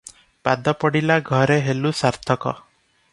[0.47, 2.57] ପାଦ ପଡ଼ିଲା ଘରେ ହେଲୁ ସାର୍ଥକ।